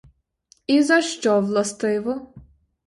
І 0.67 0.81
за 0.83 1.01
що 1.01 1.41
властиво? 1.41 2.33